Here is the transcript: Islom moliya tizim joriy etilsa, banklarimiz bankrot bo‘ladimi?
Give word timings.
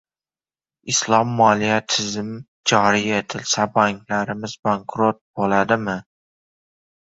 Islom 0.93 1.33
moliya 1.41 1.75
tizim 1.93 2.31
joriy 2.73 3.13
etilsa, 3.19 3.69
banklarimiz 3.77 4.53
bankrot 4.71 5.23
bo‘ladimi? 5.43 5.99